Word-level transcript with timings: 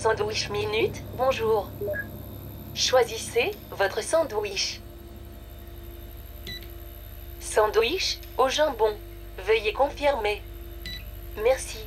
Sandwich 0.00 0.48
minute, 0.50 1.02
bonjour. 1.16 1.68
Choisissez 2.72 3.50
votre 3.72 4.00
sandwich. 4.00 4.80
Sandwich 7.40 8.20
au 8.36 8.48
jambon. 8.48 8.94
Veuillez 9.44 9.72
confirmer. 9.72 10.40
Merci. 11.42 11.80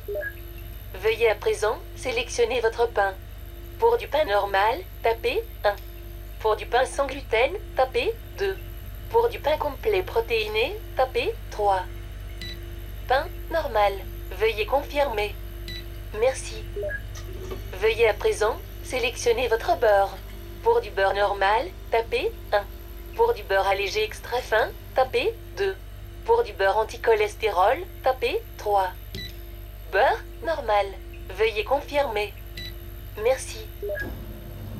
Veuillez 0.92 1.30
à 1.30 1.34
présent 1.34 1.78
sélectionner 1.96 2.60
votre 2.60 2.86
pain. 2.86 3.14
Pour 3.78 3.96
du 3.96 4.06
pain 4.08 4.26
normal, 4.26 4.80
tapez 5.02 5.42
1. 5.64 5.74
Pour 6.40 6.56
du 6.56 6.66
pain 6.66 6.84
sans 6.84 7.06
gluten, 7.06 7.52
tapez 7.76 8.12
2. 8.36 8.58
Pour 9.08 9.30
du 9.30 9.38
pain 9.38 9.56
complet 9.56 10.02
protéiné, 10.02 10.76
tapez 10.98 11.32
3. 11.50 11.80
Pain 13.08 13.26
normal. 13.50 13.94
Veuillez 14.38 14.66
confirmer. 14.66 15.34
Merci. 16.20 16.62
Veuillez 17.82 18.08
à 18.08 18.14
présent 18.14 18.56
sélectionner 18.84 19.48
votre 19.48 19.76
beurre. 19.76 20.16
Pour 20.62 20.80
du 20.80 20.90
beurre 20.90 21.14
normal, 21.14 21.66
tapez 21.90 22.30
1. 22.52 22.62
Pour 23.16 23.34
du 23.34 23.42
beurre 23.42 23.66
allégé 23.66 24.04
extra 24.04 24.38
fin, 24.38 24.68
tapez 24.94 25.34
2. 25.56 25.74
Pour 26.24 26.44
du 26.44 26.52
beurre 26.52 26.76
anticholestérol, 26.76 27.78
tapez 28.04 28.40
3. 28.58 28.88
Beurre 29.90 30.22
normal. 30.44 30.86
Veuillez 31.36 31.64
confirmer. 31.64 32.32
Merci. 33.20 33.66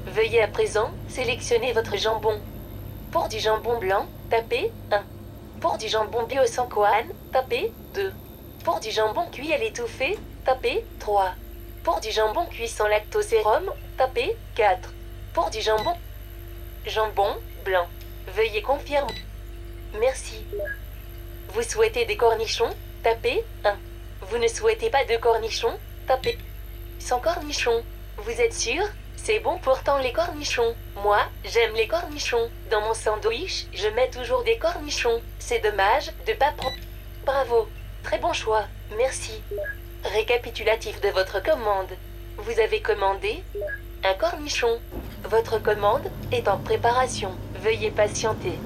Veuillez 0.07 0.41
à 0.41 0.47
présent 0.47 0.93
sélectionner 1.09 1.73
votre 1.73 1.97
jambon. 1.97 2.41
Pour 3.11 3.27
du 3.27 3.41
jambon 3.41 3.81
blanc, 3.81 4.07
tapez 4.31 4.71
1. 4.93 5.03
Pour 5.61 5.77
du 5.77 5.89
jambon 5.89 6.23
bio 6.23 6.47
sans 6.47 6.69
coane, 6.69 7.11
tapez 7.33 7.73
2. 7.95 8.13
Pour 8.63 8.79
du 8.79 8.93
jambon 8.93 9.27
cuit 9.33 9.53
à 9.53 9.59
l'étouffée, 9.59 10.17
tapez 10.45 10.85
3. 11.01 11.33
Pour 11.85 12.01
du 12.01 12.11
jambon 12.13 12.47
cuit 12.47 12.69
sans 12.69 12.87
lactosérum, 12.87 13.73
tapez 13.97 14.37
4. 14.55 14.93
Pour 15.35 15.51
du 15.51 15.61
jambon 15.61 15.95
jambon 16.87 17.37
blanc, 17.65 17.89
veuillez 18.29 18.63
confirmer. 18.63 19.15
Merci. 19.99 20.45
Vous 21.49 21.63
souhaitez 21.63 22.05
des 22.05 22.17
cornichons 22.17 22.71
Tapez 23.03 23.45
1. 23.65 23.77
Vous 24.23 24.39
ne 24.39 24.49
souhaitez 24.49 24.91
pas 24.91 25.05
de 25.05 25.17
cornichons 25.17 25.77
Tapez 26.07 26.39
sans 27.03 27.19
cornichons. 27.19 27.83
Vous 28.19 28.41
êtes 28.41 28.55
sûr? 28.55 28.85
C'est 29.17 29.41
bon 29.41 29.59
pourtant 29.59 29.99
les 29.99 30.13
cornichons. 30.13 30.75
Moi, 30.97 31.19
j'aime 31.45 31.75
les 31.75 31.89
cornichons. 31.89 32.51
Dans 32.71 32.81
mon 32.81 32.95
sandwich, 32.95 33.67
je 33.73 33.89
mets 33.89 34.11
toujours 34.11 34.45
des 34.45 34.57
cornichons. 34.57 35.21
C'est 35.39 35.59
dommage 35.59 36.13
de 36.27 36.33
pas 36.33 36.53
prendre. 36.53 36.77
Bravo. 37.25 37.69
Très 38.05 38.19
bon 38.19 38.33
choix. 38.33 38.65
Merci. 38.97 39.43
Récapitulatif 40.05 41.01
de 41.01 41.09
votre 41.09 41.43
commande. 41.43 41.91
Vous 42.39 42.59
avez 42.59 42.81
commandé 42.81 43.43
un 44.05 44.15
cornichon. 44.15 44.81
Votre 45.25 45.59
commande 45.59 46.11
est 46.33 46.49
en 46.49 46.59
préparation. 46.59 47.37
Veuillez 47.61 47.91
patienter. 47.91 48.59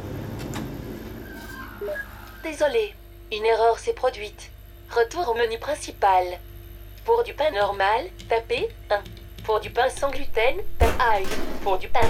Désolé, 2.43 2.95
une 3.33 3.45
erreur 3.45 3.79
s'est 3.79 3.93
produite. 3.93 4.51
Retour 4.91 5.29
au 5.29 5.35
menu 5.35 5.59
principal. 5.59 6.25
Pour 7.05 7.23
du 7.23 7.35
pain 7.35 7.51
normal, 7.51 8.07
tapez 8.29 8.69
1. 8.91 9.03
Pour 9.45 9.61
du 9.61 9.71
pain 9.71 9.91
sans 9.91 10.11
gluten, 10.11 10.57
tapez 10.79 10.97
aïe. 10.99 11.27
Pour 11.63 11.79
du 11.79 11.89
pain 11.89 12.01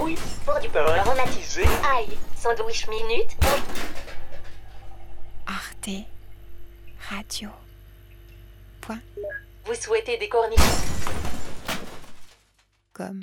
oui. 0.00 0.16
Pour 0.44 0.58
du 0.60 0.68
pain 0.68 0.84
aromatisé, 0.84 1.64
aïe. 1.94 2.16
Sandwich 2.36 2.88
minute. 2.88 3.36
Arte 5.46 6.06
Radio. 7.10 7.50
Vous 9.64 9.74
souhaitez 9.74 10.16
des 10.18 10.28
cornichons? 10.28 10.62
Com. 12.92 13.20